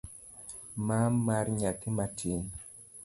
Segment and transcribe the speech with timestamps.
[0.85, 2.41] Ma mar nyathi matin.